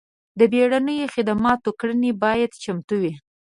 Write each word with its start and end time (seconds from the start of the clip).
د 0.39 0.41
بیړنیو 0.51 1.11
خدماتو 1.13 1.69
کړنې 1.79 2.11
باید 2.23 2.51
چمتو 2.63 2.95
وي. 3.01 3.13